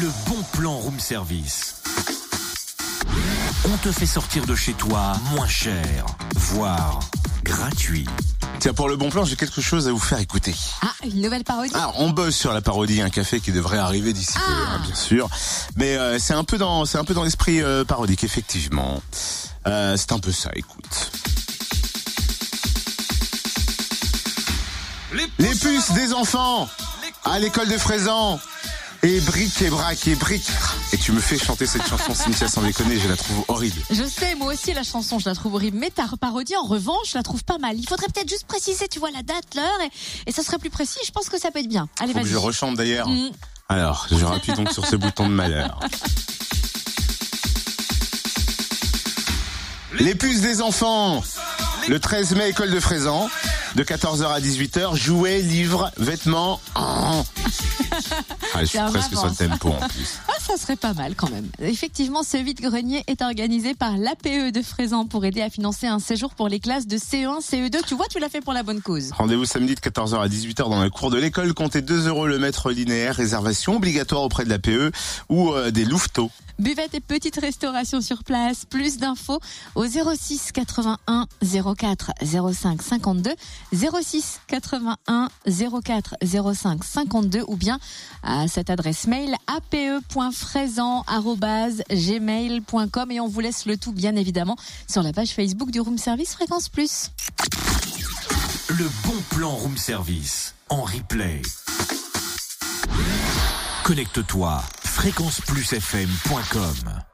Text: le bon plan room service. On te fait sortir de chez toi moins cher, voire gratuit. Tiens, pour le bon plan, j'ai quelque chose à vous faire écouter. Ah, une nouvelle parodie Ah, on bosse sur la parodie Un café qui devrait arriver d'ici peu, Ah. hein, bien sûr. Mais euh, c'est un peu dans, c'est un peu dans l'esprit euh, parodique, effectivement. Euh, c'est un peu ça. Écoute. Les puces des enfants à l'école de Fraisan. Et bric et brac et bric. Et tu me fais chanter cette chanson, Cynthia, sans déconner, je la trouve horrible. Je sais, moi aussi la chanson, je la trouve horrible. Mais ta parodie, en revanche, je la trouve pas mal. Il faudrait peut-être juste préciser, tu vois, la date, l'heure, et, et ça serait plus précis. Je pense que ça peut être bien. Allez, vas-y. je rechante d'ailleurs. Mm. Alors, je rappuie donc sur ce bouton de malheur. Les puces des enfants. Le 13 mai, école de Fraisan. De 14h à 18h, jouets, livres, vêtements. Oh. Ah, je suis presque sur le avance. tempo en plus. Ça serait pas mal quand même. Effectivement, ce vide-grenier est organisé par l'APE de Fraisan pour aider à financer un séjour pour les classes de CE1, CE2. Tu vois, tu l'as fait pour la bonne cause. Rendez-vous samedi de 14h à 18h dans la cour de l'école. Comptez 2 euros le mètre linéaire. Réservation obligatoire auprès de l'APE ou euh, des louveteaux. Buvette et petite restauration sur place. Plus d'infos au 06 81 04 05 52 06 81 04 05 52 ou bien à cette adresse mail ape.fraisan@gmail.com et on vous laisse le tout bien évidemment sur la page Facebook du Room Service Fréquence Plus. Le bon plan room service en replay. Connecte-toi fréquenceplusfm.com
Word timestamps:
le 0.00 0.10
bon 0.26 0.42
plan 0.52 0.76
room 0.76 0.98
service. 0.98 1.76
On 3.66 3.76
te 3.78 3.92
fait 3.92 4.06
sortir 4.06 4.44
de 4.46 4.54
chez 4.54 4.72
toi 4.74 5.14
moins 5.32 5.46
cher, 5.46 6.04
voire 6.34 7.00
gratuit. 7.42 8.06
Tiens, 8.60 8.72
pour 8.72 8.88
le 8.88 8.96
bon 8.96 9.10
plan, 9.10 9.24
j'ai 9.24 9.36
quelque 9.36 9.60
chose 9.60 9.88
à 9.88 9.92
vous 9.92 9.98
faire 9.98 10.18
écouter. 10.20 10.54
Ah, 10.82 10.92
une 11.04 11.20
nouvelle 11.22 11.44
parodie 11.44 11.72
Ah, 11.74 11.92
on 11.96 12.10
bosse 12.10 12.34
sur 12.36 12.52
la 12.52 12.60
parodie 12.60 13.00
Un 13.02 13.10
café 13.10 13.40
qui 13.40 13.52
devrait 13.52 13.78
arriver 13.78 14.12
d'ici 14.12 14.32
peu, 14.34 14.40
Ah. 14.46 14.74
hein, 14.74 14.80
bien 14.84 14.94
sûr. 14.94 15.28
Mais 15.76 15.96
euh, 15.96 16.18
c'est 16.18 16.34
un 16.34 16.44
peu 16.44 16.56
dans, 16.58 16.84
c'est 16.84 16.98
un 16.98 17.04
peu 17.04 17.14
dans 17.14 17.24
l'esprit 17.24 17.60
euh, 17.62 17.84
parodique, 17.84 18.24
effectivement. 18.24 19.02
Euh, 19.66 19.96
c'est 19.96 20.12
un 20.12 20.18
peu 20.18 20.32
ça. 20.32 20.50
Écoute. 20.54 21.10
Les 25.38 25.54
puces 25.54 25.92
des 25.92 26.12
enfants 26.12 26.68
à 27.24 27.38
l'école 27.38 27.68
de 27.68 27.78
Fraisan. 27.78 28.40
Et 29.06 29.20
bric 29.20 29.60
et 29.60 29.68
brac 29.68 30.08
et 30.08 30.14
bric. 30.14 30.42
Et 30.94 30.96
tu 30.96 31.12
me 31.12 31.20
fais 31.20 31.36
chanter 31.36 31.66
cette 31.66 31.86
chanson, 31.86 32.14
Cynthia, 32.14 32.48
sans 32.48 32.62
déconner, 32.62 32.98
je 32.98 33.06
la 33.06 33.16
trouve 33.16 33.44
horrible. 33.48 33.78
Je 33.90 34.02
sais, 34.02 34.34
moi 34.34 34.54
aussi 34.54 34.72
la 34.72 34.82
chanson, 34.82 35.18
je 35.18 35.28
la 35.28 35.34
trouve 35.34 35.56
horrible. 35.56 35.76
Mais 35.78 35.90
ta 35.90 36.06
parodie, 36.18 36.56
en 36.56 36.64
revanche, 36.64 37.10
je 37.10 37.18
la 37.18 37.22
trouve 37.22 37.44
pas 37.44 37.58
mal. 37.58 37.76
Il 37.78 37.86
faudrait 37.86 38.06
peut-être 38.06 38.30
juste 38.30 38.46
préciser, 38.46 38.88
tu 38.88 39.00
vois, 39.00 39.10
la 39.10 39.22
date, 39.22 39.54
l'heure, 39.56 39.80
et, 39.84 39.90
et 40.26 40.32
ça 40.32 40.42
serait 40.42 40.56
plus 40.56 40.70
précis. 40.70 41.00
Je 41.04 41.10
pense 41.10 41.28
que 41.28 41.38
ça 41.38 41.50
peut 41.50 41.58
être 41.58 41.68
bien. 41.68 41.86
Allez, 42.00 42.14
vas-y. 42.14 42.28
je 42.28 42.38
rechante 42.38 42.76
d'ailleurs. 42.76 43.06
Mm. 43.06 43.28
Alors, 43.68 44.06
je 44.10 44.24
rappuie 44.24 44.54
donc 44.54 44.72
sur 44.72 44.86
ce 44.86 44.96
bouton 44.96 45.28
de 45.28 45.34
malheur. 45.34 45.80
Les 49.98 50.14
puces 50.14 50.40
des 50.40 50.62
enfants. 50.62 51.22
Le 51.88 51.98
13 52.00 52.34
mai, 52.34 52.48
école 52.50 52.70
de 52.70 52.80
Fraisan. 52.80 53.28
De 53.74 53.82
14h 53.82 54.26
à 54.26 54.40
18h, 54.40 54.96
jouets, 54.96 55.40
livres, 55.40 55.90
vêtements. 55.98 56.60
Oh. 56.76 56.80
Ah, 58.56 58.60
je 58.60 58.66
suis 58.66 58.78
presque 58.78 59.10
sur 59.10 59.22
le 59.22 59.26
avance. 59.26 59.38
tempo 59.38 59.68
en 59.70 59.88
plus. 59.88 60.18
Ça 60.46 60.58
serait 60.58 60.76
pas 60.76 60.92
mal 60.92 61.14
quand 61.14 61.30
même. 61.30 61.48
Effectivement, 61.58 62.22
ce 62.22 62.36
vide-grenier 62.36 63.02
est 63.06 63.22
organisé 63.22 63.74
par 63.74 63.96
l'APE 63.96 64.52
de 64.52 64.60
Fraisan 64.60 65.06
pour 65.06 65.24
aider 65.24 65.40
à 65.40 65.48
financer 65.48 65.86
un 65.86 65.98
séjour 65.98 66.34
pour 66.34 66.48
les 66.48 66.60
classes 66.60 66.86
de 66.86 66.98
CE1, 66.98 67.40
CE2. 67.40 67.82
Tu 67.86 67.94
vois, 67.94 68.06
tu 68.10 68.18
l'as 68.18 68.28
fait 68.28 68.42
pour 68.42 68.52
la 68.52 68.62
bonne 68.62 68.82
cause. 68.82 69.10
Rendez-vous 69.12 69.46
samedi 69.46 69.74
de 69.74 69.80
14h 69.80 70.20
à 70.20 70.28
18h 70.28 70.68
dans 70.68 70.80
la 70.80 70.90
cour 70.90 71.10
de 71.10 71.16
l'école. 71.16 71.54
Comptez 71.54 71.80
2 71.80 72.08
euros 72.08 72.26
le 72.26 72.38
mètre 72.38 72.70
linéaire. 72.70 73.16
Réservation 73.16 73.76
obligatoire 73.76 74.22
auprès 74.22 74.44
de 74.44 74.50
l'APE 74.50 74.94
ou 75.30 75.52
euh, 75.52 75.70
des 75.70 75.86
louveteaux. 75.86 76.30
Buvette 76.58 76.94
et 76.94 77.00
petite 77.00 77.40
restauration 77.40 78.00
sur 78.00 78.22
place. 78.22 78.64
Plus 78.64 78.98
d'infos 78.98 79.40
au 79.74 79.86
06 79.86 80.52
81 80.52 81.26
04 81.42 82.12
05 82.22 82.80
52 82.80 83.32
06 83.72 84.40
81 84.46 85.28
04 85.84 86.14
05 86.54 86.84
52 86.84 87.42
ou 87.48 87.56
bien 87.56 87.80
à 88.22 88.46
cette 88.46 88.70
adresse 88.70 89.08
mail 89.08 89.34
ape.fraisan@gmail.com 90.34 93.10
et 93.10 93.20
on 93.20 93.28
vous 93.28 93.40
laisse 93.40 93.66
le 93.66 93.76
tout 93.76 93.92
bien 93.92 94.16
évidemment 94.16 94.56
sur 94.88 95.02
la 95.02 95.12
page 95.12 95.28
Facebook 95.30 95.70
du 95.70 95.80
Room 95.80 95.98
Service 95.98 96.32
Fréquence 96.34 96.68
Plus. 96.68 97.10
Le 98.70 98.88
bon 99.06 99.14
plan 99.30 99.50
room 99.50 99.76
service 99.76 100.54
en 100.68 100.82
replay. 100.82 101.40
Connecte-toi 103.84 104.64
fréquenceplusfm.com 104.82 107.04